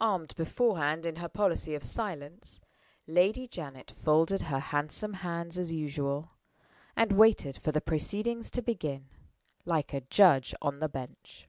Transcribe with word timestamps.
Armed 0.00 0.34
beforehand 0.34 1.06
in 1.06 1.14
her 1.22 1.28
policy 1.28 1.72
of 1.76 1.84
silence, 1.84 2.60
Lady 3.06 3.46
Janet 3.46 3.92
folded 3.92 4.42
her 4.42 4.58
handsome 4.58 5.12
hands 5.22 5.56
as 5.56 5.72
usual, 5.72 6.32
and 6.96 7.12
waited 7.12 7.58
for 7.58 7.70
the 7.70 7.80
proceedings 7.80 8.50
to 8.50 8.60
begin, 8.60 9.06
like 9.64 9.92
a 9.92 10.00
judge 10.00 10.52
on 10.60 10.80
the 10.80 10.88
bench. 10.88 11.46